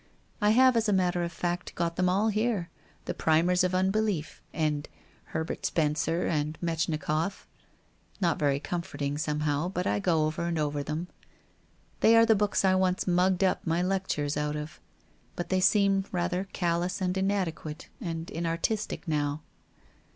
[0.41, 2.71] I have as a matter of fact got them all here,
[3.05, 4.89] the primers of unbelief, and
[5.25, 7.47] Herbert Spencer, and Metchnikoff—
[8.19, 11.07] not very comfort ing, somehow, but I go over and over them.
[11.99, 14.79] They are the books I once mugged up my lectures out of,
[15.35, 19.43] but they seem rather callous and inadequate and inartistic now.